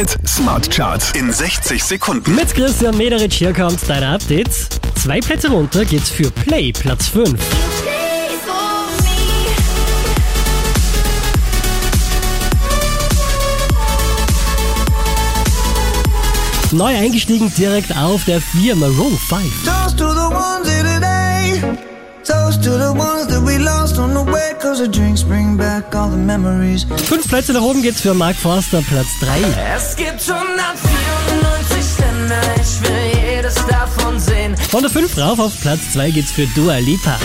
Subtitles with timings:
[0.00, 2.34] Hit Smart Charts in 60 Sekunden.
[2.34, 4.48] Mit Christian Mederich hier kommt dein Update.
[4.94, 7.38] Zwei Plätze runter geht's für Play, Platz 5.
[16.72, 19.66] Neu eingestiegen direkt auf der 4 Maroon 5.
[19.66, 21.60] Toast to the ones here today.
[22.24, 23.98] Toast to the ones that we lost
[27.04, 29.28] Fünf Plätze nach oben geht's für Mark Forster, Platz 3.
[29.76, 34.56] Es gibt 194 Länder, ich will jedes davon sehen.
[34.56, 37.16] Von der 5 rauf auf Platz 2 geht's für Dua Lipa.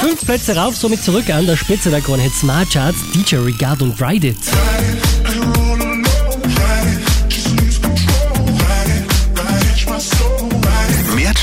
[0.00, 3.82] Fünf Plätze rauf, somit zurück an der Spitze der Krone Hit Smart Charts, DJ Regard
[3.82, 4.38] und Ride It.